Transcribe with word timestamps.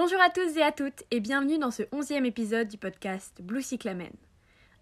Bonjour 0.00 0.20
à 0.20 0.30
tous 0.30 0.56
et 0.56 0.62
à 0.62 0.70
toutes 0.70 1.02
et 1.10 1.18
bienvenue 1.18 1.58
dans 1.58 1.72
ce 1.72 1.82
onzième 1.90 2.24
épisode 2.24 2.68
du 2.68 2.78
podcast 2.78 3.42
Blue 3.42 3.62
Cyclamen. 3.62 4.12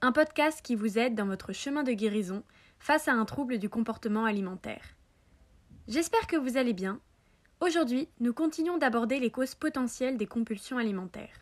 Un 0.03 0.13
podcast 0.13 0.61
qui 0.61 0.75
vous 0.75 0.99
aide 0.99 1.15
dans 1.15 1.25
votre 1.25 1.55
chemin 1.55 1.83
de 1.85 1.93
guérison 1.93 2.43
face 2.79 3.09
à 3.09 3.15
un 3.15 3.25
trouble 3.25 3.57
du 3.57 3.71
comportement 3.71 4.27
alimentaire. 4.27 4.95
J'espère 5.89 6.27
que 6.27 6.37
vous 6.37 6.59
allez 6.59 6.75
bien. 6.75 7.01
Aujourd'hui, 7.63 8.11
nous 8.21 8.35
continuons 8.35 8.77
d'aborder 8.77 9.19
les 9.19 9.31
causes 9.31 9.55
potentielles 9.55 10.19
des 10.19 10.27
compulsions 10.27 10.77
alimentaires. 10.77 11.41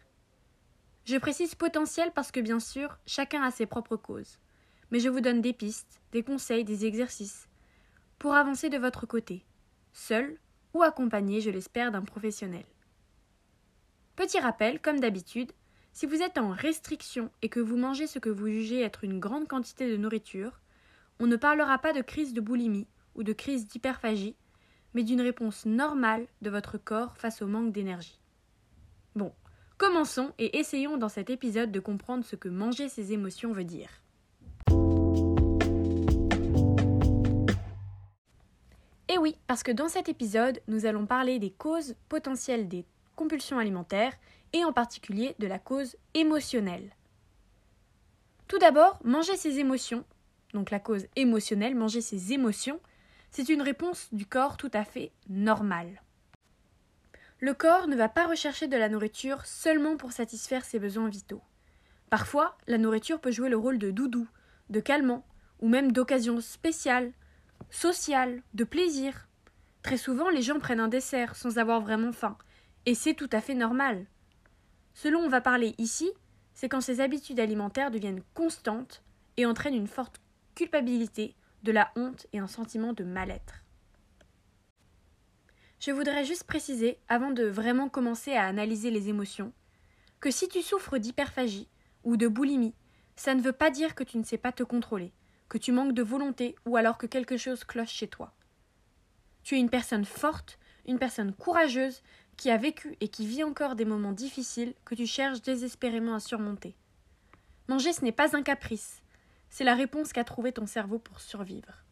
Je 1.04 1.16
précise 1.16 1.56
potentielles 1.56 2.12
parce 2.14 2.30
que 2.30 2.38
bien 2.38 2.60
sûr, 2.60 2.96
chacun 3.06 3.42
a 3.42 3.50
ses 3.50 3.66
propres 3.66 3.96
causes. 3.96 4.38
Mais 4.92 5.00
je 5.00 5.08
vous 5.08 5.20
donne 5.20 5.40
des 5.40 5.52
pistes, 5.52 6.00
des 6.12 6.22
conseils, 6.22 6.62
des 6.62 6.86
exercices 6.86 7.48
pour 8.20 8.34
avancer 8.34 8.68
de 8.68 8.78
votre 8.78 9.04
côté, 9.04 9.44
seul 9.92 10.38
ou 10.74 10.84
accompagné, 10.84 11.40
je 11.40 11.50
l'espère, 11.50 11.90
d'un 11.90 12.02
professionnel. 12.02 12.66
Petit 14.16 14.38
rappel, 14.38 14.80
comme 14.80 15.00
d'habitude, 15.00 15.50
si 15.92 16.06
vous 16.06 16.22
êtes 16.22 16.38
en 16.38 16.50
restriction 16.50 17.30
et 17.42 17.48
que 17.48 17.58
vous 17.58 17.76
mangez 17.76 18.06
ce 18.06 18.20
que 18.20 18.28
vous 18.28 18.46
jugez 18.46 18.80
être 18.80 19.02
une 19.02 19.18
grande 19.18 19.48
quantité 19.48 19.90
de 19.90 19.96
nourriture, 19.96 20.60
on 21.18 21.26
ne 21.26 21.36
parlera 21.36 21.78
pas 21.78 21.92
de 21.92 22.00
crise 22.00 22.32
de 22.32 22.40
boulimie 22.40 22.86
ou 23.16 23.24
de 23.24 23.32
crise 23.32 23.66
d'hyperphagie, 23.66 24.36
mais 24.94 25.02
d'une 25.02 25.20
réponse 25.20 25.66
normale 25.66 26.26
de 26.42 26.50
votre 26.50 26.78
corps 26.78 27.16
face 27.16 27.42
au 27.42 27.48
manque 27.48 27.72
d'énergie. 27.72 28.20
Bon, 29.16 29.32
commençons 29.78 30.32
et 30.38 30.58
essayons 30.58 30.96
dans 30.96 31.08
cet 31.08 31.28
épisode 31.28 31.72
de 31.72 31.80
comprendre 31.80 32.24
ce 32.24 32.36
que 32.36 32.48
manger 32.48 32.88
ses 32.88 33.12
émotions 33.12 33.52
veut 33.52 33.64
dire. 33.64 33.90
Et 39.08 39.18
oui, 39.18 39.36
parce 39.48 39.64
que 39.64 39.72
dans 39.72 39.88
cet 39.88 40.08
épisode, 40.08 40.60
nous 40.68 40.86
allons 40.86 41.06
parler 41.06 41.40
des 41.40 41.50
causes 41.50 41.96
potentielles 42.08 42.68
des 42.68 42.84
compulsions 43.16 43.58
alimentaires 43.58 44.14
et 44.52 44.64
en 44.64 44.72
particulier 44.72 45.34
de 45.38 45.46
la 45.46 45.58
cause 45.58 45.96
émotionnelle. 46.14 46.94
Tout 48.48 48.58
d'abord, 48.58 49.00
manger 49.04 49.36
ses 49.36 49.58
émotions, 49.58 50.04
donc 50.52 50.70
la 50.70 50.78
cause 50.78 51.06
émotionnelle, 51.16 51.74
manger 51.74 52.00
ses 52.00 52.32
émotions, 52.32 52.80
c'est 53.30 53.48
une 53.48 53.62
réponse 53.62 54.08
du 54.12 54.26
corps 54.26 54.56
tout 54.56 54.70
à 54.72 54.84
fait 54.84 55.10
normale. 55.28 56.02
Le 57.40 57.52
corps 57.52 57.88
ne 57.88 57.96
va 57.96 58.08
pas 58.08 58.26
rechercher 58.26 58.68
de 58.68 58.76
la 58.76 58.88
nourriture 58.88 59.44
seulement 59.44 59.96
pour 59.96 60.12
satisfaire 60.12 60.64
ses 60.64 60.78
besoins 60.78 61.08
vitaux. 61.08 61.42
Parfois, 62.10 62.56
la 62.68 62.78
nourriture 62.78 63.20
peut 63.20 63.32
jouer 63.32 63.48
le 63.48 63.56
rôle 63.56 63.78
de 63.78 63.90
doudou, 63.90 64.28
de 64.70 64.80
calmant, 64.80 65.26
ou 65.60 65.68
même 65.68 65.90
d'occasion 65.90 66.40
spéciale, 66.40 67.12
sociale, 67.70 68.42
de 68.54 68.64
plaisir. 68.64 69.26
Très 69.82 69.96
souvent, 69.96 70.28
les 70.28 70.42
gens 70.42 70.60
prennent 70.60 70.80
un 70.80 70.88
dessert 70.88 71.34
sans 71.34 71.58
avoir 71.58 71.80
vraiment 71.80 72.12
faim, 72.12 72.38
et 72.86 72.94
c'est 72.94 73.14
tout 73.14 73.30
à 73.32 73.40
fait 73.40 73.54
normal. 73.54 74.06
Ce 74.94 75.08
dont 75.08 75.20
on 75.20 75.28
va 75.28 75.40
parler 75.40 75.74
ici, 75.78 76.10
c'est 76.52 76.68
quand 76.68 76.80
ces 76.80 77.00
habitudes 77.00 77.40
alimentaires 77.40 77.90
deviennent 77.90 78.22
constantes 78.34 79.02
et 79.36 79.46
entraînent 79.46 79.74
une 79.74 79.88
forte 79.88 80.20
culpabilité, 80.54 81.34
de 81.64 81.72
la 81.72 81.90
honte 81.96 82.26
et 82.32 82.38
un 82.38 82.46
sentiment 82.46 82.92
de 82.92 83.04
mal-être. 83.04 83.64
Je 85.80 85.90
voudrais 85.90 86.24
juste 86.24 86.44
préciser, 86.44 86.98
avant 87.08 87.30
de 87.30 87.44
vraiment 87.44 87.88
commencer 87.88 88.34
à 88.34 88.46
analyser 88.46 88.90
les 88.90 89.08
émotions, 89.08 89.52
que 90.20 90.30
si 90.30 90.48
tu 90.48 90.62
souffres 90.62 90.98
d'hyperphagie 90.98 91.68
ou 92.04 92.16
de 92.16 92.28
boulimie, 92.28 92.74
ça 93.16 93.34
ne 93.34 93.40
veut 93.40 93.52
pas 93.52 93.70
dire 93.70 93.94
que 93.94 94.04
tu 94.04 94.18
ne 94.18 94.24
sais 94.24 94.38
pas 94.38 94.52
te 94.52 94.62
contrôler, 94.62 95.12
que 95.48 95.58
tu 95.58 95.72
manques 95.72 95.94
de 95.94 96.02
volonté 96.02 96.54
ou 96.66 96.76
alors 96.76 96.98
que 96.98 97.06
quelque 97.06 97.36
chose 97.36 97.64
cloche 97.64 97.92
chez 97.92 98.08
toi. 98.08 98.34
Tu 99.42 99.56
es 99.56 99.60
une 99.60 99.70
personne 99.70 100.04
forte, 100.04 100.58
une 100.86 100.98
personne 100.98 101.34
courageuse 101.34 102.02
qui 102.36 102.50
a 102.50 102.56
vécu 102.56 102.96
et 103.00 103.08
qui 103.08 103.26
vit 103.26 103.44
encore 103.44 103.74
des 103.74 103.84
moments 103.84 104.12
difficiles 104.12 104.74
que 104.84 104.94
tu 104.94 105.06
cherches 105.06 105.42
désespérément 105.42 106.14
à 106.14 106.20
surmonter. 106.20 106.74
Manger, 107.68 107.92
ce 107.92 108.04
n'est 108.04 108.12
pas 108.12 108.36
un 108.36 108.42
caprice, 108.42 109.02
c'est 109.50 109.64
la 109.64 109.74
réponse 109.74 110.12
qu'a 110.12 110.24
trouvé 110.24 110.52
ton 110.52 110.66
cerveau 110.66 110.98
pour 110.98 111.20
survivre. 111.20 111.84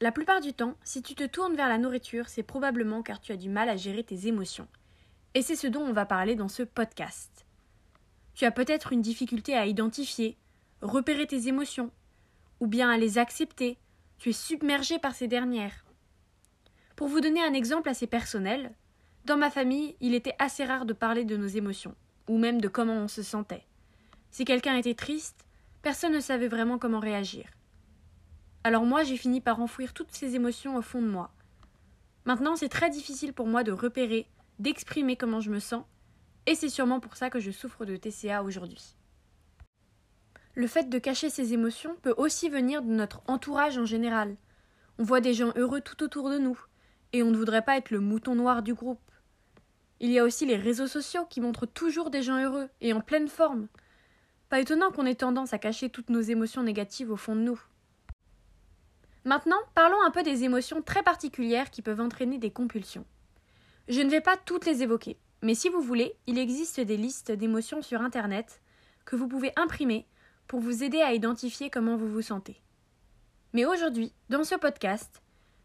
La 0.00 0.12
plupart 0.12 0.40
du 0.40 0.52
temps, 0.52 0.74
si 0.84 1.02
tu 1.02 1.14
te 1.14 1.24
tournes 1.24 1.56
vers 1.56 1.68
la 1.68 1.76
nourriture, 1.76 2.28
c'est 2.28 2.42
probablement 2.42 3.02
car 3.02 3.20
tu 3.20 3.32
as 3.32 3.36
du 3.36 3.48
mal 3.48 3.68
à 3.68 3.76
gérer 3.76 4.04
tes 4.04 4.26
émotions. 4.28 4.68
Et 5.34 5.42
c'est 5.42 5.56
ce 5.56 5.66
dont 5.66 5.82
on 5.82 5.92
va 5.92 6.06
parler 6.06 6.36
dans 6.36 6.48
ce 6.48 6.62
podcast. 6.62 7.46
Tu 8.34 8.44
as 8.44 8.52
peut-être 8.52 8.92
une 8.92 9.02
difficulté 9.02 9.54
à 9.54 9.66
identifier, 9.66 10.38
repérer 10.82 11.26
tes 11.26 11.48
émotions, 11.48 11.90
ou 12.60 12.68
bien 12.68 12.90
à 12.90 12.96
les 12.96 13.18
accepter, 13.18 13.76
tu 14.18 14.30
es 14.30 14.32
submergé 14.32 14.98
par 14.98 15.14
ces 15.14 15.28
dernières. 15.28 15.84
Pour 16.96 17.08
vous 17.08 17.20
donner 17.20 17.42
un 17.42 17.52
exemple 17.52 17.88
assez 17.88 18.06
personnel, 18.06 18.72
dans 19.28 19.36
ma 19.36 19.50
famille, 19.50 19.94
il 20.00 20.14
était 20.14 20.34
assez 20.38 20.64
rare 20.64 20.86
de 20.86 20.94
parler 20.94 21.26
de 21.26 21.36
nos 21.36 21.46
émotions, 21.46 21.94
ou 22.28 22.38
même 22.38 22.62
de 22.62 22.68
comment 22.68 22.94
on 22.94 23.08
se 23.08 23.22
sentait. 23.22 23.66
Si 24.30 24.46
quelqu'un 24.46 24.74
était 24.78 24.94
triste, 24.94 25.44
personne 25.82 26.14
ne 26.14 26.20
savait 26.20 26.48
vraiment 26.48 26.78
comment 26.78 26.98
réagir. 26.98 27.44
Alors 28.64 28.86
moi, 28.86 29.02
j'ai 29.02 29.18
fini 29.18 29.42
par 29.42 29.60
enfouir 29.60 29.92
toutes 29.92 30.12
ces 30.12 30.34
émotions 30.34 30.76
au 30.76 30.82
fond 30.82 31.02
de 31.02 31.08
moi. 31.08 31.30
Maintenant, 32.24 32.56
c'est 32.56 32.70
très 32.70 32.88
difficile 32.88 33.34
pour 33.34 33.46
moi 33.46 33.64
de 33.64 33.72
repérer, 33.72 34.26
d'exprimer 34.60 35.16
comment 35.16 35.40
je 35.40 35.50
me 35.50 35.58
sens, 35.58 35.84
et 36.46 36.54
c'est 36.54 36.70
sûrement 36.70 36.98
pour 36.98 37.14
ça 37.14 37.28
que 37.28 37.38
je 37.38 37.50
souffre 37.50 37.84
de 37.84 37.96
TCA 37.96 38.42
aujourd'hui. 38.42 38.96
Le 40.54 40.66
fait 40.66 40.88
de 40.88 40.98
cacher 40.98 41.28
ses 41.28 41.52
émotions 41.52 41.96
peut 42.00 42.14
aussi 42.16 42.48
venir 42.48 42.80
de 42.80 42.90
notre 42.90 43.20
entourage 43.26 43.76
en 43.76 43.84
général. 43.84 44.36
On 44.98 45.04
voit 45.04 45.20
des 45.20 45.34
gens 45.34 45.52
heureux 45.54 45.82
tout 45.82 46.02
autour 46.02 46.30
de 46.30 46.38
nous, 46.38 46.58
et 47.12 47.22
on 47.22 47.30
ne 47.30 47.36
voudrait 47.36 47.60
pas 47.60 47.76
être 47.76 47.90
le 47.90 48.00
mouton 48.00 48.34
noir 48.34 48.62
du 48.62 48.72
groupe. 48.72 48.98
Il 50.00 50.10
y 50.10 50.18
a 50.18 50.24
aussi 50.24 50.46
les 50.46 50.56
réseaux 50.56 50.86
sociaux 50.86 51.26
qui 51.28 51.40
montrent 51.40 51.66
toujours 51.66 52.10
des 52.10 52.22
gens 52.22 52.42
heureux 52.42 52.68
et 52.80 52.92
en 52.92 53.00
pleine 53.00 53.28
forme. 53.28 53.68
Pas 54.48 54.60
étonnant 54.60 54.90
qu'on 54.90 55.06
ait 55.06 55.14
tendance 55.14 55.52
à 55.52 55.58
cacher 55.58 55.90
toutes 55.90 56.10
nos 56.10 56.20
émotions 56.20 56.62
négatives 56.62 57.10
au 57.10 57.16
fond 57.16 57.34
de 57.34 57.40
nous. 57.40 57.60
Maintenant, 59.24 59.58
parlons 59.74 60.00
un 60.02 60.10
peu 60.10 60.22
des 60.22 60.44
émotions 60.44 60.80
très 60.80 61.02
particulières 61.02 61.70
qui 61.70 61.82
peuvent 61.82 62.00
entraîner 62.00 62.38
des 62.38 62.50
compulsions. 62.50 63.04
Je 63.88 64.00
ne 64.00 64.10
vais 64.10 64.20
pas 64.20 64.36
toutes 64.36 64.66
les 64.66 64.82
évoquer, 64.82 65.18
mais 65.42 65.54
si 65.54 65.68
vous 65.68 65.82
voulez, 65.82 66.14
il 66.26 66.38
existe 66.38 66.80
des 66.80 66.96
listes 66.96 67.32
d'émotions 67.32 67.82
sur 67.82 68.00
Internet 68.00 68.62
que 69.04 69.16
vous 69.16 69.28
pouvez 69.28 69.52
imprimer 69.56 70.06
pour 70.46 70.60
vous 70.60 70.82
aider 70.82 71.00
à 71.00 71.12
identifier 71.12 71.70
comment 71.70 71.96
vous 71.96 72.08
vous 72.08 72.22
sentez. 72.22 72.62
Mais 73.52 73.66
aujourd'hui, 73.66 74.12
dans 74.28 74.44
ce 74.44 74.54
podcast, 74.54 75.22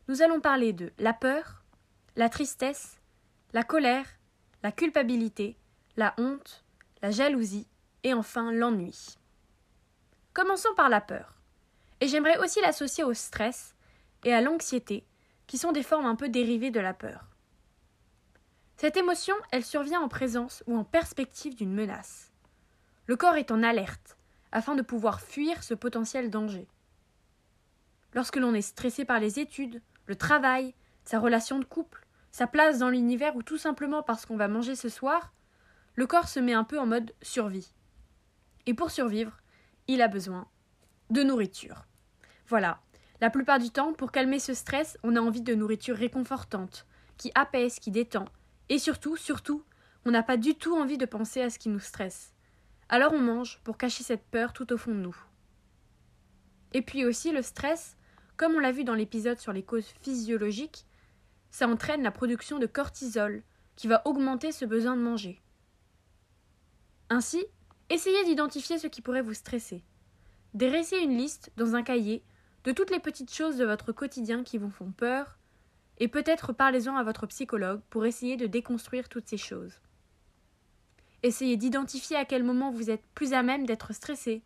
nous 0.08 0.22
allons 0.22 0.42
parler 0.42 0.74
de 0.74 0.92
la 0.98 1.14
peur, 1.14 1.64
la 2.16 2.30
tristesse, 2.30 3.00
la 3.54 3.64
colère, 3.64 4.06
la 4.64 4.72
culpabilité, 4.72 5.58
la 5.98 6.14
honte, 6.18 6.64
la 7.02 7.12
jalousie 7.12 7.68
et 8.04 8.14
enfin 8.14 8.54
l'ennui. 8.54 9.18
Commençons 10.34 10.74
par 10.76 10.88
la 10.88 11.02
peur. 11.02 11.36
Et 12.00 12.08
j'aimerais 12.08 12.40
aussi 12.40 12.62
l'associer 12.62 13.04
au 13.04 13.14
stress 13.14 13.76
et 14.24 14.34
à 14.34 14.42
l'anxiété, 14.42 15.06
qui 15.48 15.58
sont 15.58 15.74
des 15.74 15.84
formes 15.84 16.06
un 16.06 16.16
peu 16.16 16.30
dérivées 16.30 16.72
de 16.72 16.80
la 16.80 16.94
peur. 16.94 17.28
Cette 18.78 18.98
émotion, 18.98 19.36
elle 19.52 19.66
survient 19.66 20.02
en 20.02 20.08
présence 20.08 20.64
ou 20.66 20.78
en 20.78 20.86
perspective 20.86 21.56
d'une 21.56 21.74
menace. 21.74 22.32
Le 23.06 23.18
corps 23.18 23.36
est 23.36 23.52
en 23.52 23.64
alerte, 23.64 24.18
afin 24.54 24.76
de 24.76 24.82
pouvoir 24.82 25.20
fuir 25.20 25.62
ce 25.62 25.74
potentiel 25.74 26.30
danger. 26.30 26.68
Lorsque 28.14 28.38
l'on 28.38 28.54
est 28.54 28.62
stressé 28.62 29.04
par 29.04 29.20
les 29.20 29.40
études, 29.40 29.82
le 30.06 30.16
travail, 30.16 30.74
sa 31.04 31.20
relation 31.20 31.60
de 31.60 31.66
couple, 31.66 32.03
sa 32.34 32.48
place 32.48 32.80
dans 32.80 32.90
l'univers 32.90 33.36
ou 33.36 33.44
tout 33.44 33.60
simplement 33.60 34.02
parce 34.02 34.26
qu'on 34.26 34.36
va 34.36 34.48
manger 34.48 34.76
ce 34.76 34.90
soir, 34.90 35.32
le 35.94 36.08
corps 36.08 36.28
se 36.28 36.40
met 36.40 36.54
un 36.54 36.64
peu 36.64 36.80
en 36.80 36.88
mode 36.88 37.14
survie. 37.22 37.76
Et 38.66 38.74
pour 38.74 38.90
survivre, 38.90 39.38
il 39.88 40.02
a 40.02 40.08
besoin 40.08 40.48
de 41.12 41.22
nourriture. 41.22 41.86
Voilà. 42.48 42.82
La 43.22 43.30
plupart 43.30 43.60
du 43.60 43.70
temps, 43.70 43.94
pour 43.94 44.12
calmer 44.12 44.40
ce 44.40 44.56
stress, 44.56 44.98
on 45.04 45.16
a 45.16 45.22
envie 45.22 45.44
de 45.44 45.54
nourriture 45.54 45.96
réconfortante, 45.96 46.88
qui 47.18 47.32
apaise, 47.36 47.78
qui 47.78 47.92
détend. 47.92 48.26
Et 48.68 48.80
surtout, 48.80 49.16
surtout, 49.16 49.64
on 50.04 50.10
n'a 50.10 50.24
pas 50.24 50.38
du 50.38 50.56
tout 50.56 50.76
envie 50.76 50.98
de 50.98 51.06
penser 51.06 51.40
à 51.40 51.52
ce 51.52 51.60
qui 51.60 51.70
nous 51.70 51.80
stresse. 51.80 52.34
Alors 52.90 53.14
on 53.14 53.22
mange 53.22 53.60
pour 53.64 53.78
cacher 53.78 54.04
cette 54.04 54.26
peur 54.26 54.54
tout 54.54 54.74
au 54.74 54.78
fond 54.78 54.92
de 54.92 55.00
nous. 55.00 55.16
Et 56.74 56.82
puis 56.82 57.06
aussi 57.06 57.32
le 57.32 57.44
stress, 57.44 57.96
comme 58.38 58.56
on 58.56 58.60
l'a 58.60 58.72
vu 58.72 58.84
dans 58.84 58.96
l'épisode 58.96 59.38
sur 59.38 59.54
les 59.54 59.64
causes 59.64 59.94
physiologiques, 60.02 60.88
ça 61.54 61.68
entraîne 61.68 62.02
la 62.02 62.12
production 62.12 62.58
de 62.58 62.66
cortisol, 62.66 63.44
qui 63.76 63.88
va 63.88 64.02
augmenter 64.06 64.52
ce 64.52 64.66
besoin 64.66 64.98
de 64.98 65.02
manger. 65.02 65.40
Ainsi, 67.10 67.46
essayez 67.92 68.24
d'identifier 68.26 68.80
ce 68.80 68.88
qui 68.88 69.02
pourrait 69.02 69.22
vous 69.22 69.36
stresser. 69.36 69.84
Dressez 70.56 70.98
une 70.98 71.16
liste 71.16 71.52
dans 71.56 71.76
un 71.76 71.84
cahier 71.84 72.24
de 72.64 72.72
toutes 72.72 72.90
les 72.90 73.00
petites 73.00 73.32
choses 73.32 73.58
de 73.58 73.66
votre 73.66 73.92
quotidien 73.92 74.44
qui 74.44 74.58
vous 74.58 74.72
font 74.72 74.92
peur, 74.92 75.38
et 76.00 76.08
peut-être 76.08 76.54
parlez-en 76.54 76.96
à 76.96 77.04
votre 77.04 77.28
psychologue 77.28 77.82
pour 77.92 78.08
essayer 78.08 78.36
de 78.36 78.48
déconstruire 78.48 79.08
toutes 79.08 79.28
ces 79.28 79.38
choses. 79.38 79.80
Essayez 81.22 81.56
d'identifier 81.56 82.18
à 82.18 82.26
quel 82.26 82.44
moment 82.44 82.72
vous 82.72 82.90
êtes 82.90 83.06
plus 83.14 83.34
à 83.34 83.44
même 83.44 83.68
d'être 83.68 83.94
stressé, 83.94 84.42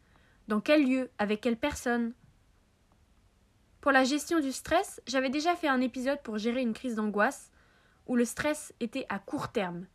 dans 0.50 0.60
quel 0.60 0.86
lieu, 0.86 1.10
avec 1.20 1.40
quelle 1.40 1.58
personne, 1.58 2.14
pour 3.82 3.92
la 3.92 4.04
gestion 4.04 4.40
du 4.40 4.52
stress, 4.52 5.02
j'avais 5.08 5.30
déjà 5.30 5.56
fait 5.56 5.68
un 5.68 5.82
épisode 5.82 6.22
pour 6.22 6.38
gérer 6.38 6.62
une 6.62 6.74
crise 6.74 6.96
d'angoisse 6.96 7.52
où 8.08 8.16
le 8.16 8.26
stress 8.26 8.74
était 8.80 9.06
à 9.10 9.20
court 9.20 9.52
terme, 9.52 9.86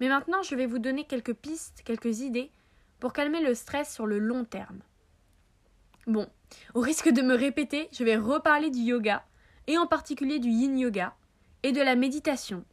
Mais 0.00 0.08
maintenant, 0.08 0.42
je 0.42 0.54
vais 0.54 0.66
vous 0.66 0.78
donner 0.78 1.04
quelques 1.04 1.34
pistes, 1.34 1.82
quelques 1.84 2.20
idées 2.20 2.52
pour 3.00 3.12
calmer 3.12 3.40
le 3.40 3.54
stress 3.54 3.92
sur 3.92 4.06
le 4.06 4.18
long 4.18 4.44
terme. 4.44 4.80
Bon, 6.06 6.28
au 6.74 6.80
risque 6.80 7.08
de 7.08 7.22
me 7.22 7.34
répéter, 7.34 7.88
je 7.92 8.04
vais 8.04 8.16
reparler 8.16 8.70
du 8.70 8.78
yoga, 8.78 9.24
et 9.66 9.76
en 9.76 9.86
particulier 9.86 10.38
du 10.38 10.48
yin 10.48 10.78
yoga, 10.78 11.14
et 11.62 11.72
de 11.72 11.82
la 11.82 11.96
méditation. 11.96 12.64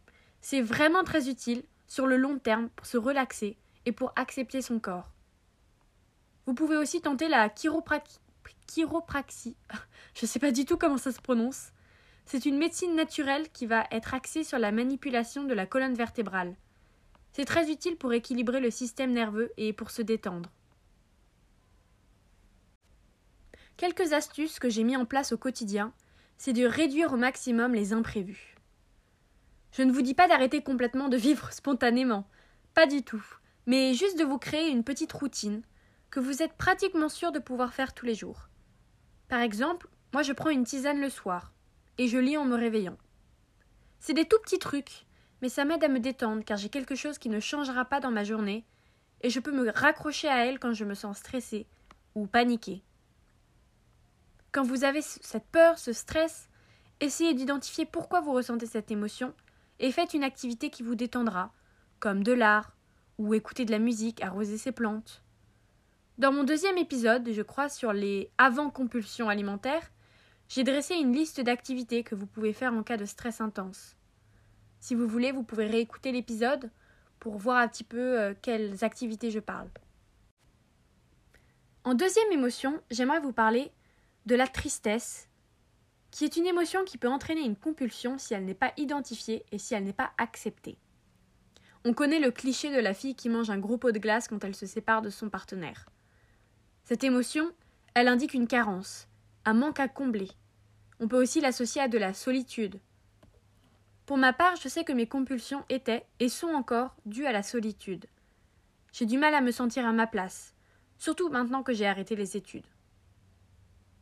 C'est 0.41 0.61
vraiment 0.61 1.03
très 1.03 1.29
utile 1.29 1.63
sur 1.87 2.05
le 2.05 2.17
long 2.17 2.37
terme 2.37 2.69
pour 2.69 2.85
se 2.85 2.97
relaxer 2.97 3.57
et 3.85 3.91
pour 3.91 4.13
accepter 4.15 4.61
son 4.61 4.79
corps. 4.79 5.11
Vous 6.45 6.53
pouvez 6.53 6.77
aussi 6.77 7.01
tenter 7.01 7.27
la 7.27 7.49
chiropraxie. 7.49 8.19
Chiropraxie. 8.67 9.57
Je 10.13 10.25
ne 10.25 10.27
sais 10.27 10.39
pas 10.39 10.51
du 10.51 10.65
tout 10.65 10.77
comment 10.77 10.97
ça 10.97 11.11
se 11.11 11.21
prononce. 11.21 11.71
C'est 12.25 12.45
une 12.45 12.57
médecine 12.57 12.95
naturelle 12.95 13.49
qui 13.51 13.65
va 13.65 13.85
être 13.91 14.13
axée 14.13 14.43
sur 14.43 14.57
la 14.57 14.71
manipulation 14.71 15.43
de 15.43 15.53
la 15.53 15.65
colonne 15.65 15.93
vertébrale. 15.93 16.55
C'est 17.33 17.45
très 17.45 17.69
utile 17.69 17.97
pour 17.97 18.13
équilibrer 18.13 18.59
le 18.59 18.71
système 18.71 19.11
nerveux 19.11 19.51
et 19.57 19.73
pour 19.73 19.91
se 19.91 20.01
détendre. 20.01 20.49
Quelques 23.77 24.13
astuces 24.13 24.57
que 24.57 24.69
j'ai 24.69 24.83
mis 24.83 24.95
en 24.95 25.05
place 25.05 25.33
au 25.33 25.37
quotidien, 25.37 25.93
c'est 26.37 26.53
de 26.53 26.65
réduire 26.65 27.13
au 27.13 27.17
maximum 27.17 27.73
les 27.73 27.91
imprévus. 27.91 28.55
Je 29.73 29.83
ne 29.83 29.91
vous 29.91 30.01
dis 30.01 30.13
pas 30.13 30.29
d'arrêter 30.29 30.63
complètement 30.63 31.09
de 31.09 31.17
vivre 31.17 31.51
spontanément, 31.53 32.27
pas 32.73 32.87
du 32.87 33.03
tout, 33.03 33.23
mais 33.65 33.93
juste 33.93 34.17
de 34.17 34.23
vous 34.23 34.37
créer 34.37 34.69
une 34.69 34.85
petite 34.85 35.11
routine 35.11 35.61
que 36.09 36.21
vous 36.21 36.41
êtes 36.41 36.53
pratiquement 36.53 37.09
sûr 37.09 37.33
de 37.33 37.39
pouvoir 37.39 37.73
faire 37.73 37.93
tous 37.93 38.05
les 38.05 38.15
jours. 38.15 38.47
Par 39.27 39.39
exemple, 39.39 39.87
moi 40.13 40.23
je 40.23 40.33
prends 40.33 40.49
une 40.49 40.63
tisane 40.63 41.01
le 41.01 41.09
soir 41.09 41.51
et 41.97 42.07
je 42.07 42.17
lis 42.17 42.37
en 42.37 42.45
me 42.45 42.55
réveillant. 42.55 42.97
C'est 43.99 44.13
des 44.13 44.27
tout 44.27 44.39
petits 44.43 44.59
trucs, 44.59 45.05
mais 45.41 45.49
ça 45.49 45.65
m'aide 45.65 45.83
à 45.83 45.87
me 45.87 45.99
détendre 45.99 46.43
car 46.43 46.57
j'ai 46.57 46.69
quelque 46.69 46.95
chose 46.95 47.17
qui 47.17 47.29
ne 47.29 47.39
changera 47.39 47.85
pas 47.85 47.99
dans 47.99 48.11
ma 48.11 48.23
journée 48.23 48.65
et 49.21 49.29
je 49.29 49.39
peux 49.39 49.51
me 49.51 49.69
raccrocher 49.71 50.27
à 50.27 50.45
elle 50.45 50.59
quand 50.59 50.73
je 50.73 50.85
me 50.85 50.93
sens 50.93 51.17
stressée 51.17 51.67
ou 52.13 52.27
paniquée. 52.27 52.83
Quand 54.51 54.63
vous 54.63 54.83
avez 54.83 55.01
cette 55.01 55.47
peur, 55.47 55.77
ce 55.79 55.91
stress, 55.91 56.47
essayez 57.01 57.33
d'identifier 57.33 57.85
pourquoi 57.85 58.21
vous 58.21 58.31
ressentez 58.31 58.67
cette 58.67 58.91
émotion 58.91 59.33
et 59.79 59.91
faites 59.91 60.13
une 60.13 60.23
activité 60.23 60.69
qui 60.69 60.83
vous 60.83 60.95
détendra, 60.95 61.51
comme 61.99 62.23
de 62.23 62.31
l'art, 62.31 62.75
ou 63.17 63.33
écouter 63.33 63.65
de 63.65 63.71
la 63.71 63.79
musique, 63.79 64.21
arroser 64.21 64.57
ses 64.57 64.71
plantes. 64.71 65.24
Dans 66.17 66.31
mon 66.31 66.45
deuxième 66.45 66.77
épisode, 66.77 67.29
je 67.29 67.41
crois, 67.41 67.67
sur 67.67 67.91
les 67.91 68.31
avant-compulsions 68.37 69.27
alimentaires, 69.27 69.91
j'ai 70.47 70.63
dressé 70.63 70.95
une 70.95 71.11
liste 71.11 71.41
d'activités 71.41 72.03
que 72.03 72.15
vous 72.15 72.25
pouvez 72.25 72.53
faire 72.53 72.73
en 72.73 72.83
cas 72.83 72.95
de 72.95 73.03
stress 73.03 73.41
intense. 73.41 73.97
Si 74.79 74.95
vous 74.95 75.09
voulez, 75.09 75.33
vous 75.33 75.43
pouvez 75.43 75.65
réécouter 75.65 76.13
l'épisode 76.13 76.71
pour 77.19 77.37
voir 77.37 77.57
un 77.57 77.67
petit 77.67 77.83
peu 77.83 78.17
euh, 78.17 78.33
quelles 78.41 78.85
activités 78.85 79.29
je 79.29 79.41
parle. 79.41 79.67
En 81.83 81.95
deuxième 81.95 82.31
émotion, 82.31 82.79
j'aimerais 82.89 83.19
vous 83.19 83.33
parler 83.33 83.73
de 84.25 84.35
la 84.35 84.47
tristesse, 84.47 85.27
qui 86.11 86.23
est 86.23 86.37
une 86.37 86.47
émotion 86.47 86.85
qui 86.85 86.97
peut 86.97 87.09
entraîner 87.09 87.41
une 87.41 87.57
compulsion 87.57 88.17
si 88.17 88.33
elle 88.33 88.45
n'est 88.45 88.53
pas 88.53 88.71
identifiée 88.77 89.45
et 89.51 89.57
si 89.57 89.73
elle 89.73 89.83
n'est 89.83 89.91
pas 89.91 90.11
acceptée. 90.17 90.77
On 91.83 91.93
connaît 91.93 92.21
le 92.21 92.31
cliché 92.31 92.73
de 92.73 92.79
la 92.79 92.93
fille 92.93 93.15
qui 93.15 93.27
mange 93.27 93.49
un 93.49 93.59
gros 93.59 93.77
pot 93.77 93.91
de 93.91 93.99
glace 93.99 94.29
quand 94.29 94.45
elle 94.45 94.55
se 94.55 94.65
sépare 94.65 95.01
de 95.01 95.09
son 95.09 95.29
partenaire. 95.29 95.87
Cette 96.85 97.03
émotion, 97.03 97.51
elle 97.95 98.07
indique 98.07 98.35
une 98.35 98.45
carence, 98.45 99.07
un 99.43 99.55
manque 99.55 99.79
à 99.79 99.87
combler. 99.87 100.29
On 100.99 101.07
peut 101.07 101.19
aussi 101.19 101.41
l'associer 101.41 101.81
à 101.81 101.87
de 101.87 101.97
la 101.97 102.13
solitude. 102.13 102.79
Pour 104.05 104.17
ma 104.17 104.33
part, 104.33 104.55
je 104.55 104.69
sais 104.69 104.83
que 104.83 104.93
mes 104.93 105.07
compulsions 105.07 105.65
étaient 105.67 106.05
et 106.19 106.29
sont 106.29 106.53
encore 106.53 106.95
dues 107.07 107.25
à 107.25 107.31
la 107.31 107.41
solitude. 107.41 108.05
J'ai 108.93 109.07
du 109.07 109.17
mal 109.17 109.33
à 109.33 109.41
me 109.41 109.49
sentir 109.49 109.83
à 109.87 109.93
ma 109.93 110.05
place, 110.05 110.53
surtout 110.99 111.27
maintenant 111.29 111.63
que 111.63 111.73
j'ai 111.73 111.87
arrêté 111.87 112.15
les 112.15 112.37
études. 112.37 112.67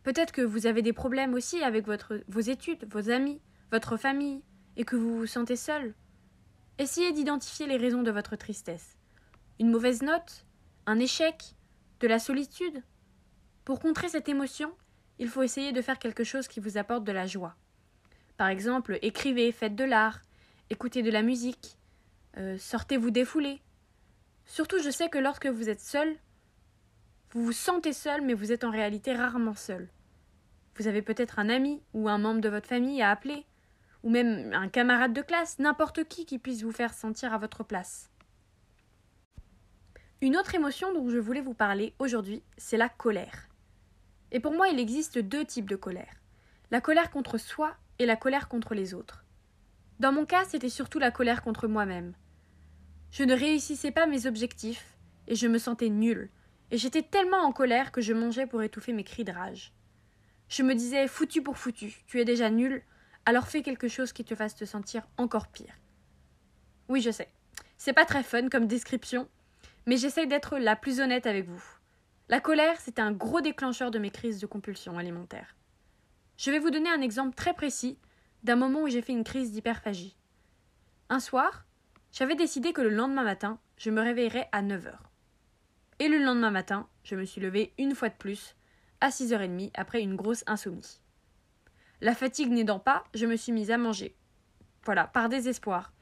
Peut-être 0.04 0.34
que 0.34 0.42
vous 0.42 0.68
avez 0.68 0.82
des 0.82 0.92
problèmes 0.92 1.34
aussi 1.36 1.64
avec 1.64 1.88
vos 1.88 2.42
études, 2.42 2.86
vos 2.92 3.10
amis, 3.10 3.40
votre 3.72 3.96
famille, 3.96 4.44
et 4.76 4.84
que 4.84 4.98
vous 4.98 5.20
vous 5.20 5.26
sentez 5.26 5.56
seul. 5.56 5.94
Essayez 6.80 7.14
d'identifier 7.14 7.66
les 7.66 7.78
raisons 7.78 8.04
de 8.04 8.12
votre 8.12 8.36
tristesse. 8.36 8.98
Une 9.62 9.72
mauvaise 9.72 10.02
note 10.02 10.46
Un 10.86 11.00
échec 11.00 11.56
De 12.04 12.08
la 12.10 12.20
solitude 12.20 12.84
Pour 13.64 13.80
contrer 13.80 14.10
cette 14.10 14.28
émotion, 14.28 14.74
il 15.20 15.30
faut 15.30 15.42
essayer 15.42 15.72
de 15.72 15.82
faire 15.82 16.00
quelque 16.00 16.26
chose 16.26 16.50
qui 16.50 16.60
vous 16.60 16.78
apporte 16.78 17.06
de 17.06 17.14
la 17.14 17.28
joie. 17.28 17.56
Par 18.36 18.50
exemple, 18.50 19.00
écrivez, 19.02 19.50
faites 19.54 19.78
de 19.78 19.86
l'art, 19.86 20.20
écoutez 20.70 21.02
de 21.02 21.10
la 21.10 21.22
musique, 21.22 21.78
euh, 22.36 22.58
sortez 22.58 22.98
vous 22.98 23.10
défouler. 23.10 23.62
Surtout, 24.44 24.80
je 24.80 24.90
sais 24.90 25.08
que 25.08 25.18
lorsque 25.18 25.46
vous 25.46 25.70
êtes 25.70 25.80
seul, 25.80 26.18
vous 27.32 27.46
vous 27.46 27.54
sentez 27.54 27.94
seul, 27.94 28.20
mais 28.22 28.34
vous 28.34 28.52
êtes 28.52 28.66
en 28.66 28.72
réalité 28.72 29.16
rarement 29.16 29.56
seul. 29.56 29.88
Vous 30.76 30.88
avez 30.88 31.04
peut-être 31.04 31.40
un 31.40 31.48
ami 31.48 31.84
ou 31.94 32.10
un 32.10 32.18
membre 32.18 32.42
de 32.42 32.50
votre 32.50 32.68
famille 32.68 33.02
à 33.02 33.12
appeler, 33.12 33.46
ou 34.04 34.10
même 34.10 34.52
un 34.52 34.68
camarade 34.68 35.14
de 35.14 35.22
classe, 35.22 35.58
n'importe 35.58 36.04
qui 36.04 36.26
qui 36.26 36.38
puisse 36.38 36.64
vous 36.64 36.74
faire 36.74 36.94
sentir 36.94 37.34
à 37.34 37.38
votre 37.38 37.64
place. 37.64 38.12
Une 40.24 40.38
autre 40.38 40.56
émotion 40.56 40.94
dont 40.94 41.10
je 41.10 41.18
voulais 41.18 41.42
vous 41.42 41.54
parler 41.54 41.94
aujourd'hui, 42.00 42.44
c'est 42.56 42.78
la 42.78 42.88
colère. 42.88 43.50
Et 44.31 44.40
pour 44.40 44.54
moi, 44.54 44.70
il 44.70 44.80
existe 44.80 45.20
deux 45.20 45.44
types 45.44 45.70
de 45.70 45.75
colère. 45.75 46.22
La 46.72 46.80
colère 46.80 47.12
contre 47.12 47.38
soi 47.38 47.75
et 48.00 48.06
la 48.06 48.16
colère 48.16 48.48
contre 48.48 48.74
les 48.74 48.94
autres. 48.94 49.25
Dans 50.00 50.14
mon 50.14 50.25
cas, 50.25 50.46
c'était 50.46 50.70
surtout 50.70 50.98
la 50.98 51.12
colère 51.12 51.42
contre 51.42 51.68
moi-même. 51.68 52.14
Je 53.12 53.25
ne 53.25 53.36
réussissais 53.36 53.92
pas 53.92 54.06
mes 54.06 54.25
objectifs, 54.25 54.96
et 55.28 55.36
je 55.36 55.46
me 55.46 55.58
sentais 55.58 55.90
nulle, 55.90 56.30
et 56.72 56.78
j'étais 56.78 57.04
tellement 57.04 57.44
en 57.44 57.52
colère 57.52 57.92
que 57.92 58.00
je 58.00 58.14
mangeais 58.14 58.48
pour 58.48 58.64
étouffer 58.64 58.94
mes 58.94 59.04
cris 59.04 59.25
de 59.25 59.34
rage. 59.34 59.74
Je 60.48 60.64
me 60.64 60.74
disais 60.74 61.10
foutu 61.10 61.44
pour 61.44 61.58
foutu, 61.58 62.02
tu 62.08 62.22
es 62.22 62.24
déjà 62.24 62.50
nul, 62.50 62.81
alors 63.25 63.50
fais 63.50 63.62
quelque 63.62 63.90
chose 63.90 64.14
qui 64.14 64.24
te 64.24 64.36
fasse 64.36 64.56
te 64.56 64.64
sentir 64.64 65.06
encore 65.18 65.48
pire. 65.48 65.75
Oui, 66.88 67.02
je 67.02 67.12
sais. 67.12 67.28
C'est 67.75 67.92
pas 67.92 68.06
très 68.06 68.24
fun 68.24 68.48
comme 68.48 68.68
description, 68.68 69.28
mais 69.86 69.98
j'essaye 69.98 70.28
d'être 70.28 70.58
la 70.58 70.76
plus 70.76 71.00
honnête 71.00 71.26
avec 71.26 71.48
vous. 71.48 71.64
La 72.30 72.40
colère, 72.40 72.80
c'est 72.80 73.00
un 73.00 73.12
gros 73.12 73.42
déclencheur 73.42 73.92
de 73.92 74.00
mes 74.00 74.12
crises 74.12 74.40
de 74.40 74.46
compulsion 74.46 74.98
alimentaire. 74.98 75.56
Je 76.38 76.52
vais 76.52 76.60
vous 76.60 76.72
donner 76.72 76.90
un 76.90 77.02
exemple 77.02 77.36
très 77.36 77.54
précis 77.54 77.98
d'un 78.44 78.56
moment 78.56 78.84
où 78.84 78.88
j'ai 78.88 79.02
fait 79.02 79.14
une 79.14 79.24
crise 79.24 79.52
d'hyperphagie. 79.52 80.16
Un 81.10 81.20
soir, 81.20 81.66
j'avais 82.12 82.36
décidé 82.36 82.74
que 82.74 82.82
le 82.82 82.90
lendemain 82.90 83.24
matin, 83.24 83.60
je 83.78 83.90
me 83.90 84.02
réveillerais 84.02 84.50
à 84.52 84.62
9 84.62 84.86
h. 84.86 84.94
Et 86.00 86.08
le 86.08 86.18
lendemain 86.18 86.52
matin, 86.52 86.88
je 87.04 87.16
me 87.16 87.25
suis 87.25 87.42
levée 87.42 87.74
une 87.78 87.96
fois 87.96 88.10
de 88.10 88.16
plus, 88.16 88.56
à 89.02 89.10
6h30, 89.10 89.72
après 89.75 90.02
une 90.02 90.16
grosse 90.16 90.44
insomnie. 90.48 91.02
La 92.02 92.16
fatigue 92.16 92.52
n'aidant 92.52 92.80
pas, 92.80 93.04
je 93.13 93.25
me 93.25 93.36
suis 93.36 93.52
mise 93.52 93.72
à 93.72 93.78
manger. 93.78 94.16
Voilà, 94.86 95.08
par 95.08 95.30
désespoir, 95.30 95.94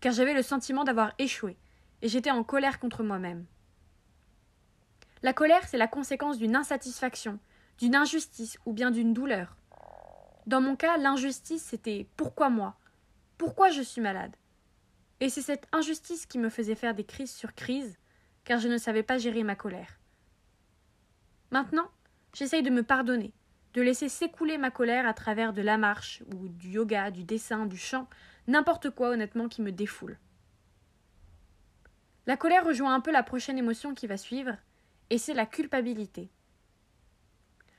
car 0.00 0.12
j'avais 0.12 0.34
le 0.34 0.42
sentiment 0.42 0.84
d'avoir 0.84 1.12
échoué, 1.18 1.56
et 2.02 2.08
j'étais 2.08 2.30
en 2.30 2.44
colère 2.44 2.78
contre 2.78 3.02
moi-même. 3.02 3.46
La 5.22 5.32
colère, 5.32 5.66
c'est 5.66 5.78
la 5.78 5.88
conséquence 5.88 6.38
d'une 6.38 6.56
insatisfaction, 6.56 7.38
d'une 7.78 7.96
injustice 7.96 8.58
ou 8.66 8.72
bien 8.72 8.90
d'une 8.90 9.14
douleur. 9.14 9.56
Dans 10.46 10.60
mon 10.60 10.76
cas, 10.76 10.98
l'injustice, 10.98 11.64
c'était 11.64 12.06
pourquoi 12.16 12.50
moi? 12.50 12.76
Pourquoi 13.38 13.70
je 13.70 13.82
suis 13.82 14.00
malade? 14.00 14.36
Et 15.20 15.28
c'est 15.28 15.42
cette 15.42 15.66
injustice 15.72 16.26
qui 16.26 16.38
me 16.38 16.50
faisait 16.50 16.74
faire 16.74 16.94
des 16.94 17.04
crises 17.04 17.34
sur 17.34 17.54
crises, 17.54 17.98
car 18.44 18.60
je 18.60 18.68
ne 18.68 18.78
savais 18.78 19.02
pas 19.02 19.18
gérer 19.18 19.42
ma 19.42 19.56
colère. 19.56 19.98
Maintenant, 21.50 21.90
j'essaye 22.34 22.62
de 22.62 22.70
me 22.70 22.82
pardonner, 22.82 23.32
de 23.74 23.82
laisser 23.82 24.08
s'écouler 24.08 24.58
ma 24.58 24.70
colère 24.70 25.06
à 25.06 25.14
travers 25.14 25.52
de 25.52 25.62
la 25.62 25.78
marche, 25.78 26.22
ou 26.34 26.48
du 26.48 26.70
yoga, 26.70 27.10
du 27.10 27.24
dessin, 27.24 27.66
du 27.66 27.78
chant, 27.78 28.08
n'importe 28.46 28.90
quoi 28.90 29.10
honnêtement 29.10 29.48
qui 29.48 29.62
me 29.62 29.72
défoule. 29.72 30.18
La 32.26 32.36
colère 32.36 32.64
rejoint 32.64 32.94
un 32.94 33.00
peu 33.00 33.12
la 33.12 33.22
prochaine 33.22 33.58
émotion 33.58 33.94
qui 33.94 34.06
va 34.06 34.16
suivre, 34.16 34.56
et 35.10 35.18
c'est 35.18 35.34
la 35.34 35.46
culpabilité. 35.46 36.28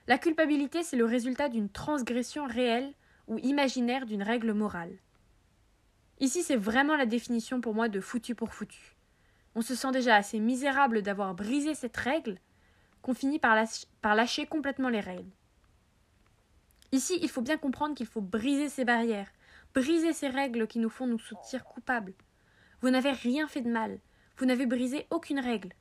La 0.07 0.17
culpabilité, 0.17 0.83
c'est 0.83 0.95
le 0.95 1.03
résultat 1.03 1.49
d'une 1.49 1.69
transgression 1.69 2.45
réelle 2.45 2.93
ou 3.27 3.37
imaginaire 3.39 4.05
d'une 4.05 4.23
règle 4.23 4.53
morale. 4.53 4.97
Ici, 6.19 6.43
c'est 6.43 6.55
vraiment 6.55 6.95
la 6.95 7.05
définition 7.05 7.59
pour 7.59 7.73
moi 7.73 7.89
de 7.89 7.99
foutu 7.99 8.33
pour 8.33 8.53
foutu. 8.53 8.95
On 9.53 9.61
se 9.61 9.75
sent 9.75 9.91
déjà 9.91 10.15
assez 10.15 10.39
misérable 10.39 11.01
d'avoir 11.01 11.35
brisé 11.35 11.75
cette 11.75 11.97
règle 11.97 12.39
qu'on 13.01 13.13
finit 13.13 13.39
par, 13.39 13.55
lâcher 14.15 14.45
complètement 14.45 14.89
les 14.89 15.01
règles. 15.01 15.31
Ici, 16.93 17.19
il 17.21 17.29
faut 17.29 17.41
bien 17.41 17.57
comprendre 17.57 17.95
qu'il 17.95 18.05
faut 18.05 18.21
briser 18.21 18.69
ces 18.69 18.85
barrières, 18.85 19.31
briser 19.73 20.13
ces 20.13 20.29
règles 20.29 20.67
qui 20.67 20.79
nous 20.79 20.89
font 20.89 21.05
nous 21.05 21.19
sentir 21.19 21.65
coupables. 21.65 22.13
Vous 22.81 22.89
n'avez 22.89 23.11
rien 23.11 23.47
fait 23.47 23.61
de 23.61 23.69
mal, 23.69 23.99
vous 24.37 24.45
n'avez 24.45 24.65
brisé 24.65 25.07
aucune 25.09 25.39
règle, 25.39 25.73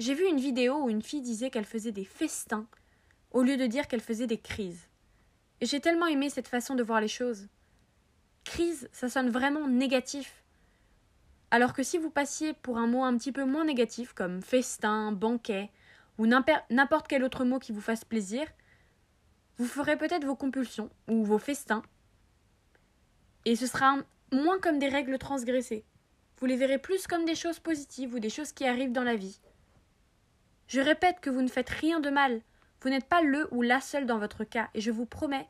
j'ai 0.00 0.14
vu 0.14 0.26
une 0.26 0.40
vidéo 0.40 0.76
où 0.76 0.88
une 0.88 1.02
fille 1.02 1.20
disait 1.20 1.50
qu'elle 1.50 1.66
faisait 1.66 1.92
des 1.92 2.06
festins 2.06 2.66
au 3.32 3.42
lieu 3.42 3.58
de 3.58 3.66
dire 3.66 3.86
qu'elle 3.86 4.00
faisait 4.00 4.26
des 4.26 4.38
crises. 4.38 4.88
Et 5.60 5.66
j'ai 5.66 5.80
tellement 5.80 6.06
aimé 6.06 6.30
cette 6.30 6.48
façon 6.48 6.74
de 6.74 6.82
voir 6.82 7.02
les 7.02 7.08
choses. 7.08 7.48
Crise, 8.44 8.88
ça 8.92 9.10
sonne 9.10 9.28
vraiment 9.28 9.68
négatif. 9.68 10.42
Alors 11.50 11.74
que 11.74 11.82
si 11.82 11.98
vous 11.98 12.08
passiez 12.08 12.54
pour 12.54 12.78
un 12.78 12.86
mot 12.86 13.04
un 13.04 13.16
petit 13.18 13.30
peu 13.30 13.44
moins 13.44 13.66
négatif, 13.66 14.14
comme 14.14 14.40
festin, 14.40 15.12
banquet, 15.12 15.70
ou 16.16 16.26
n'importe 16.26 17.06
quel 17.06 17.22
autre 17.22 17.44
mot 17.44 17.58
qui 17.58 17.72
vous 17.72 17.82
fasse 17.82 18.04
plaisir, 18.06 18.46
vous 19.58 19.66
ferez 19.66 19.98
peut-être 19.98 20.24
vos 20.24 20.36
compulsions 20.36 20.88
ou 21.08 21.24
vos 21.24 21.38
festins, 21.38 21.82
et 23.44 23.54
ce 23.54 23.66
sera 23.66 23.96
moins 24.32 24.58
comme 24.60 24.78
des 24.78 24.88
règles 24.88 25.18
transgressées. 25.18 25.84
Vous 26.40 26.46
les 26.46 26.56
verrez 26.56 26.78
plus 26.78 27.06
comme 27.06 27.26
des 27.26 27.34
choses 27.34 27.58
positives 27.58 28.14
ou 28.14 28.18
des 28.18 28.30
choses 28.30 28.52
qui 28.52 28.66
arrivent 28.66 28.92
dans 28.92 29.04
la 29.04 29.16
vie. 29.16 29.40
Je 30.68 30.80
répète 30.80 31.20
que 31.20 31.28
vous 31.28 31.42
ne 31.42 31.48
faites 31.48 31.68
rien 31.68 32.00
de 32.00 32.08
mal, 32.08 32.40
vous 32.80 32.88
n'êtes 32.88 33.08
pas 33.08 33.20
le 33.20 33.46
ou 33.52 33.60
la 33.60 33.80
seule 33.82 34.06
dans 34.06 34.18
votre 34.18 34.44
cas, 34.44 34.70
et 34.72 34.80
je 34.80 34.90
vous 34.90 35.04
promets 35.04 35.48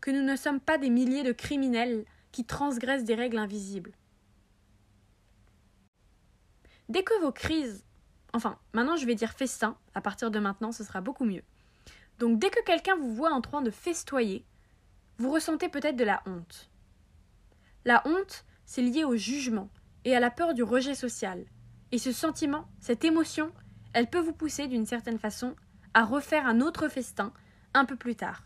que 0.00 0.12
nous 0.12 0.22
ne 0.22 0.36
sommes 0.36 0.60
pas 0.60 0.78
des 0.78 0.88
milliers 0.88 1.24
de 1.24 1.32
criminels 1.32 2.04
qui 2.30 2.44
transgressent 2.44 3.04
des 3.04 3.16
règles 3.16 3.38
invisibles. 3.38 3.92
Dès 6.88 7.02
que 7.02 7.20
vos 7.20 7.32
crises, 7.32 7.84
enfin, 8.32 8.58
maintenant 8.72 8.96
je 8.96 9.06
vais 9.06 9.16
dire 9.16 9.32
festin, 9.32 9.76
à 9.94 10.00
partir 10.00 10.30
de 10.30 10.38
maintenant 10.38 10.70
ce 10.70 10.84
sera 10.84 11.00
beaucoup 11.00 11.24
mieux. 11.24 11.42
Donc 12.18 12.38
dès 12.38 12.50
que 12.50 12.62
quelqu'un 12.64 12.96
vous 12.96 13.14
voit 13.14 13.32
en 13.32 13.40
train 13.40 13.62
de 13.62 13.70
festoyer, 13.70 14.44
vous 15.18 15.32
ressentez 15.32 15.68
peut-être 15.68 15.96
de 15.96 16.04
la 16.04 16.22
honte. 16.26 16.70
La 17.84 18.02
honte, 18.06 18.44
c'est 18.64 18.82
lié 18.82 19.02
au 19.02 19.16
jugement 19.16 19.70
et 20.04 20.14
à 20.14 20.20
la 20.20 20.30
peur 20.30 20.54
du 20.54 20.62
rejet 20.62 20.94
social. 20.94 21.44
Et 21.92 21.98
ce 21.98 22.12
sentiment, 22.12 22.66
cette 22.78 23.04
émotion, 23.04 23.52
elle 23.92 24.08
peut 24.08 24.20
vous 24.20 24.32
pousser 24.32 24.68
d'une 24.68 24.86
certaine 24.86 25.18
façon 25.18 25.56
à 25.94 26.04
refaire 26.04 26.46
un 26.46 26.60
autre 26.60 26.88
festin 26.88 27.32
un 27.74 27.84
peu 27.84 27.96
plus 27.96 28.14
tard. 28.14 28.44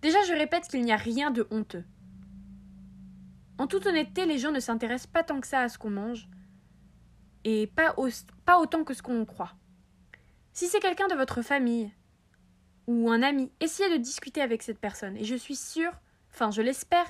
Déjà, 0.00 0.22
je 0.24 0.32
répète 0.32 0.66
qu'il 0.68 0.82
n'y 0.82 0.92
a 0.92 0.96
rien 0.96 1.30
de 1.30 1.46
honteux. 1.50 1.84
En 3.58 3.66
toute 3.66 3.86
honnêteté, 3.86 4.26
les 4.26 4.38
gens 4.38 4.50
ne 4.50 4.60
s'intéressent 4.60 5.12
pas 5.12 5.22
tant 5.22 5.40
que 5.40 5.46
ça 5.46 5.60
à 5.60 5.68
ce 5.68 5.78
qu'on 5.78 5.90
mange, 5.90 6.28
et 7.44 7.66
pas, 7.66 7.94
autant 7.96 8.84
que 8.84 8.94
ce 8.94 9.02
qu'on 9.02 9.24
croit. 9.24 9.52
Si 10.52 10.66
c'est 10.66 10.80
quelqu'un 10.80 11.08
de 11.08 11.14
votre 11.14 11.42
famille 11.42 11.92
ou 12.86 13.10
un 13.10 13.22
ami, 13.22 13.52
essayez 13.60 13.90
de 13.90 14.02
discuter 14.02 14.40
avec 14.40 14.62
cette 14.62 14.80
personne, 14.80 15.16
et 15.16 15.24
je 15.24 15.36
suis 15.36 15.56
sûre, 15.56 15.92
enfin 16.30 16.50
je 16.50 16.62
l'espère, 16.62 17.06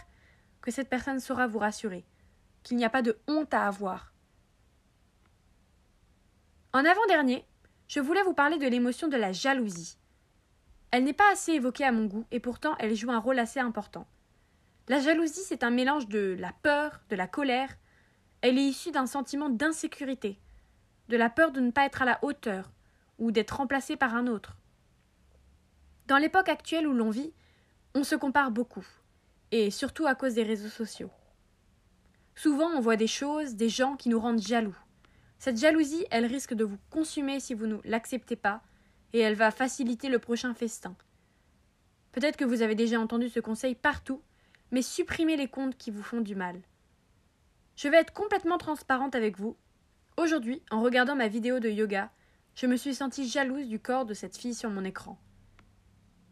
que 0.61 0.71
cette 0.71 0.89
personne 0.89 1.21
saura 1.21 1.47
vous 1.47 1.59
rassurer, 1.59 2.05
qu'il 2.63 2.77
n'y 2.77 2.85
a 2.85 2.91
pas 2.91 3.03
de 3.03 3.19
honte 3.29 3.53
à 3.55 3.67
avoir. 3.67 4.13
En 6.73 6.85
avant-dernier, 6.85 7.45
je 7.89 8.01
voulais 8.01 8.23
vous 8.23 8.33
parler 8.33 8.59
de 8.59 8.67
l'émotion 8.67 9.09
de 9.09 9.17
la 9.17 9.33
jalousie. 9.33 9.99
Elle 10.91 11.05
n'est 11.05 11.13
pas 11.13 11.31
assez 11.31 11.53
évoquée 11.53 11.85
à 11.85 11.93
mon 11.93 12.07
goût, 12.07 12.25
et 12.31 12.41
pourtant 12.41 12.75
elle 12.79 12.95
joue 12.95 13.11
un 13.11 13.19
rôle 13.19 13.39
assez 13.39 13.61
important. 13.61 14.07
La 14.89 15.01
jalousie, 15.01 15.43
c'est 15.45 15.65
un 15.65 15.71
mélange 15.71 16.09
de 16.09 16.37
la 16.39 16.53
peur, 16.63 17.01
de 17.09 17.17
la 17.17 17.27
colère. 17.27 17.71
Elle 18.41 18.59
est 18.59 18.65
issue 18.65 18.91
d'un 18.91 19.07
sentiment 19.07 19.49
d'insécurité, 19.49 20.39
de 21.09 21.17
la 21.17 21.31
peur 21.31 21.53
de 21.53 21.61
ne 21.61 21.71
pas 21.71 21.85
être 21.85 22.03
à 22.03 22.07
la 22.07 22.19
hauteur, 22.23 22.73
ou 23.19 23.31
d'être 23.31 23.57
remplacé 23.59 23.97
par 23.97 24.15
un 24.15 24.27
autre. 24.27 24.57
Dans 26.07 26.19
l'époque 26.19 26.49
actuelle 26.49 26.87
où 26.87 26.93
l'on 26.93 27.11
vit, 27.11 27.33
on 27.95 28.05
se 28.05 28.15
compare 28.15 28.51
beaucoup, 28.51 28.87
et 29.51 29.71
surtout 29.71 30.07
à 30.07 30.15
cause 30.15 30.35
des 30.35 30.43
réseaux 30.43 30.69
sociaux. 30.69 31.11
Souvent, 32.43 32.71
on 32.75 32.81
voit 32.81 32.97
des 32.97 33.07
choses, 33.07 33.55
des 33.55 33.69
gens 33.69 33.95
qui 33.95 34.09
nous 34.09 34.19
rendent 34.19 34.43
jaloux. 34.43 34.77
Cette 35.39 35.61
jalousie, 35.61 36.05
elle 36.11 36.27
risque 36.27 36.55
de 36.55 36.65
vous 36.65 36.79
consumer 36.91 37.39
si 37.39 37.55
vous 37.55 37.69
ne 37.69 37.77
l'acceptez 37.85 38.35
pas, 38.35 38.65
et 39.13 39.21
elle 39.21 39.37
va 39.37 39.53
faciliter 39.53 40.09
le 40.09 40.19
prochain 40.19 40.53
festin. 40.53 40.97
Peut-être 42.11 42.37
que 42.37 42.45
vous 42.45 42.63
avez 42.63 42.75
déjà 42.75 42.99
entendu 42.99 43.29
ce 43.29 43.39
conseil 43.39 43.77
partout, 43.77 44.21
mais 44.73 44.83
supprimez 44.83 45.37
les 45.37 45.47
comptes 45.47 45.79
qui 45.79 45.93
vous 45.93 46.03
font 46.03 46.21
du 46.21 46.35
mal. 46.35 46.61
Je 47.77 47.87
vais 47.87 47.99
être 47.99 48.13
complètement 48.13 48.59
transparente 48.59 49.15
avec 49.15 49.39
vous. 49.39 49.57
Aujourd'hui, 50.17 50.63
en 50.73 50.83
regardant 50.83 51.15
ma 51.15 51.29
vidéo 51.29 51.61
de 51.61 51.71
yoga, 51.71 52.11
je 52.57 52.67
me 52.67 52.75
suis 52.75 52.97
sentie 52.97 53.29
jalouse 53.29 53.69
du 53.69 53.79
corps 53.79 54.05
de 54.05 54.15
cette 54.15 54.37
fille 54.37 54.57
sur 54.57 54.69
mon 54.69 54.85
écran. 54.85 55.17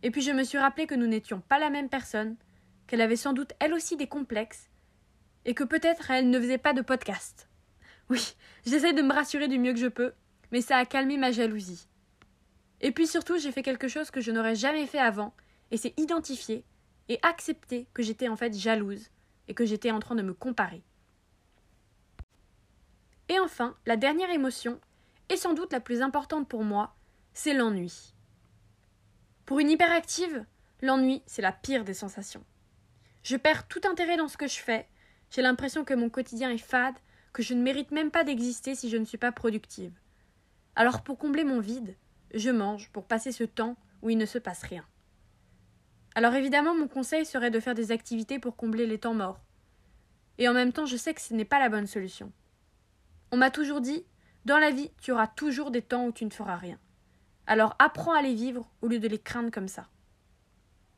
Et 0.02 0.10
puis 0.10 0.22
je 0.22 0.32
me 0.32 0.42
suis 0.42 0.58
rappelé 0.58 0.88
que 0.88 0.96
nous 0.96 1.06
n'étions 1.06 1.40
pas 1.40 1.60
la 1.60 1.70
même 1.70 1.88
personne, 1.88 2.34
qu'elle 2.88 3.00
avait 3.00 3.14
sans 3.14 3.32
doute 3.32 3.52
elle 3.60 3.74
aussi 3.74 3.96
des 3.96 4.08
complexes, 4.08 4.69
et 5.44 5.54
que 5.54 5.64
peut-être 5.64 6.10
elle 6.10 6.30
ne 6.30 6.40
faisait 6.40 6.58
pas 6.58 6.72
de 6.72 6.82
podcast. 6.82 7.48
Oui, 8.08 8.34
j'essaie 8.66 8.92
de 8.92 9.02
me 9.02 9.12
rassurer 9.12 9.48
du 9.48 9.58
mieux 9.58 9.72
que 9.72 9.78
je 9.78 9.86
peux, 9.86 10.12
mais 10.50 10.60
ça 10.60 10.76
a 10.76 10.84
calmé 10.84 11.16
ma 11.16 11.30
jalousie. 11.30 11.86
Et 12.80 12.92
puis 12.92 13.06
surtout, 13.06 13.38
j'ai 13.38 13.52
fait 13.52 13.62
quelque 13.62 13.88
chose 13.88 14.10
que 14.10 14.20
je 14.20 14.32
n'aurais 14.32 14.54
jamais 14.54 14.86
fait 14.86 14.98
avant, 14.98 15.34
et 15.70 15.76
c'est 15.76 15.98
identifier 15.98 16.64
et 17.08 17.18
accepter 17.22 17.88
que 17.94 18.02
j'étais 18.02 18.28
en 18.28 18.36
fait 18.36 18.54
jalouse 18.54 19.10
et 19.48 19.54
que 19.54 19.64
j'étais 19.64 19.90
en 19.90 20.00
train 20.00 20.14
de 20.14 20.22
me 20.22 20.34
comparer. 20.34 20.82
Et 23.28 23.38
enfin, 23.38 23.76
la 23.86 23.96
dernière 23.96 24.30
émotion, 24.30 24.80
et 25.28 25.36
sans 25.36 25.54
doute 25.54 25.72
la 25.72 25.80
plus 25.80 26.02
importante 26.02 26.48
pour 26.48 26.64
moi, 26.64 26.96
c'est 27.32 27.54
l'ennui. 27.54 28.14
Pour 29.46 29.60
une 29.60 29.70
hyperactive, 29.70 30.44
l'ennui, 30.82 31.22
c'est 31.26 31.42
la 31.42 31.52
pire 31.52 31.84
des 31.84 31.94
sensations. 31.94 32.44
Je 33.22 33.36
perds 33.36 33.68
tout 33.68 33.80
intérêt 33.84 34.16
dans 34.16 34.28
ce 34.28 34.36
que 34.36 34.48
je 34.48 34.58
fais, 34.58 34.88
j'ai 35.30 35.42
l'impression 35.42 35.84
que 35.84 35.94
mon 35.94 36.10
quotidien 36.10 36.50
est 36.50 36.58
fade 36.58 36.96
que 37.32 37.42
je 37.42 37.54
ne 37.54 37.62
mérite 37.62 37.92
même 37.92 38.10
pas 38.10 38.24
d'exister 38.24 38.74
si 38.74 38.90
je 38.90 38.96
ne 38.96 39.04
suis 39.04 39.18
pas 39.18 39.32
productive. 39.32 39.92
Alors 40.74 41.02
pour 41.02 41.18
combler 41.18 41.44
mon 41.44 41.60
vide, 41.60 41.96
je 42.34 42.50
mange 42.50 42.90
pour 42.90 43.04
passer 43.04 43.32
ce 43.32 43.44
temps 43.44 43.76
où 44.02 44.10
il 44.10 44.18
ne 44.18 44.26
se 44.26 44.38
passe 44.38 44.62
rien. 44.62 44.84
Alors 46.14 46.34
évidemment, 46.34 46.74
mon 46.74 46.88
conseil 46.88 47.24
serait 47.24 47.50
de 47.50 47.60
faire 47.60 47.74
des 47.74 47.92
activités 47.92 48.38
pour 48.38 48.56
combler 48.56 48.86
les 48.86 48.98
temps 48.98 49.14
morts. 49.14 49.40
Et 50.38 50.48
en 50.48 50.54
même 50.54 50.72
temps, 50.72 50.86
je 50.86 50.96
sais 50.96 51.14
que 51.14 51.20
ce 51.20 51.34
n'est 51.34 51.44
pas 51.44 51.60
la 51.60 51.68
bonne 51.68 51.86
solution. 51.86 52.32
On 53.30 53.36
m'a 53.36 53.50
toujours 53.50 53.80
dit 53.80 54.04
dans 54.44 54.58
la 54.58 54.70
vie, 54.70 54.90
tu 55.00 55.12
auras 55.12 55.26
toujours 55.26 55.70
des 55.70 55.82
temps 55.82 56.06
où 56.06 56.12
tu 56.12 56.24
ne 56.24 56.30
feras 56.30 56.56
rien. 56.56 56.78
Alors 57.46 57.76
apprends 57.78 58.14
à 58.14 58.22
les 58.22 58.34
vivre 58.34 58.68
au 58.80 58.88
lieu 58.88 58.98
de 58.98 59.08
les 59.08 59.18
craindre 59.18 59.50
comme 59.50 59.68
ça. 59.68 59.88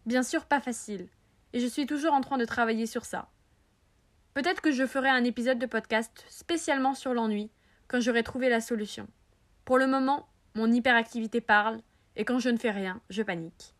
Bien 0.06 0.22
sûr, 0.22 0.44
pas 0.44 0.60
facile, 0.60 1.08
et 1.52 1.60
je 1.60 1.66
suis 1.66 1.86
toujours 1.86 2.14
en 2.14 2.20
train 2.20 2.38
de 2.38 2.44
travailler 2.44 2.86
sur 2.86 3.04
ça. 3.04 3.30
Peut-être 4.34 4.62
que 4.62 4.72
je 4.72 4.86
ferai 4.86 5.10
un 5.10 5.24
épisode 5.24 5.58
de 5.58 5.66
podcast 5.66 6.24
spécialement 6.28 6.94
sur 6.94 7.12
l'ennui 7.12 7.50
quand 7.86 8.00
j'aurai 8.00 8.22
trouvé 8.22 8.48
la 8.48 8.62
solution. 8.62 9.06
Pour 9.66 9.76
le 9.76 9.86
moment, 9.86 10.26
mon 10.54 10.72
hyperactivité 10.72 11.42
parle 11.42 11.80
et 12.16 12.24
quand 12.24 12.38
je 12.38 12.48
ne 12.48 12.56
fais 12.56 12.70
rien, 12.70 13.00
je 13.10 13.22
panique. 13.22 13.74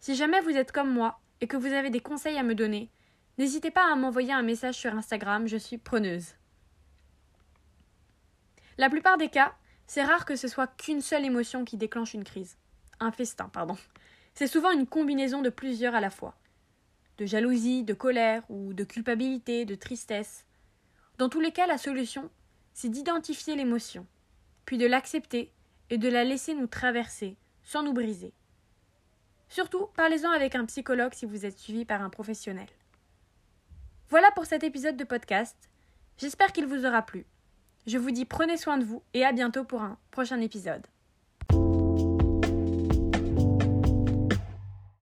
Si 0.00 0.14
jamais 0.14 0.40
vous 0.40 0.56
êtes 0.56 0.72
comme 0.72 0.90
moi 0.90 1.20
et 1.42 1.46
que 1.46 1.58
vous 1.58 1.72
avez 1.72 1.90
des 1.90 2.00
conseils 2.00 2.38
à 2.38 2.42
me 2.42 2.54
donner, 2.54 2.90
n'hésitez 3.36 3.70
pas 3.70 3.92
à 3.92 3.96
m'envoyer 3.96 4.32
un 4.32 4.42
message 4.42 4.76
sur 4.76 4.94
Instagram, 4.94 5.46
je 5.46 5.58
suis 5.58 5.76
preneuse. 5.76 6.34
La 8.78 8.88
plupart 8.88 9.18
des 9.18 9.28
cas, 9.28 9.54
c'est 9.86 10.04
rare 10.04 10.24
que 10.24 10.36
ce 10.36 10.48
soit 10.48 10.66
qu'une 10.66 11.02
seule 11.02 11.26
émotion 11.26 11.66
qui 11.66 11.76
déclenche 11.76 12.14
une 12.14 12.24
crise. 12.24 12.56
Un 13.00 13.12
festin, 13.12 13.50
pardon. 13.50 13.76
C'est 14.32 14.46
souvent 14.46 14.70
une 14.70 14.86
combinaison 14.86 15.42
de 15.42 15.50
plusieurs 15.50 15.94
à 15.94 16.00
la 16.00 16.10
fois 16.10 16.34
de 17.18 17.26
jalousie, 17.26 17.84
de 17.84 17.94
colère 17.94 18.42
ou 18.48 18.72
de 18.72 18.84
culpabilité, 18.84 19.64
de 19.64 19.74
tristesse. 19.74 20.46
Dans 21.18 21.28
tous 21.28 21.40
les 21.40 21.52
cas, 21.52 21.66
la 21.66 21.78
solution, 21.78 22.30
c'est 22.72 22.88
d'identifier 22.88 23.56
l'émotion, 23.56 24.06
puis 24.64 24.78
de 24.78 24.86
l'accepter 24.86 25.52
et 25.90 25.98
de 25.98 26.08
la 26.08 26.24
laisser 26.24 26.54
nous 26.54 26.68
traverser, 26.68 27.36
sans 27.62 27.82
nous 27.82 27.92
briser. 27.92 28.32
Surtout, 29.48 29.86
parlez-en 29.96 30.30
avec 30.30 30.54
un 30.54 30.66
psychologue 30.66 31.14
si 31.14 31.26
vous 31.26 31.44
êtes 31.44 31.58
suivi 31.58 31.84
par 31.84 32.02
un 32.02 32.10
professionnel. 32.10 32.68
Voilà 34.10 34.30
pour 34.32 34.46
cet 34.46 34.62
épisode 34.62 34.96
de 34.96 35.04
podcast. 35.04 35.56
J'espère 36.18 36.52
qu'il 36.52 36.66
vous 36.66 36.86
aura 36.86 37.02
plu. 37.02 37.26
Je 37.86 37.98
vous 37.98 38.10
dis 38.10 38.24
prenez 38.24 38.56
soin 38.56 38.78
de 38.78 38.84
vous 38.84 39.02
et 39.14 39.24
à 39.24 39.32
bientôt 39.32 39.64
pour 39.64 39.82
un 39.82 39.98
prochain 40.10 40.40
épisode. 40.40 40.86